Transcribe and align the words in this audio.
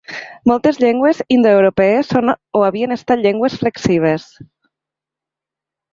Moltes 0.51 0.79
llengües 0.83 1.19
indoeuropees 1.35 2.09
són 2.13 2.33
o 2.61 2.65
havien 2.69 2.97
estat 2.97 3.23
llengües 3.27 3.61
flexives. 3.63 4.29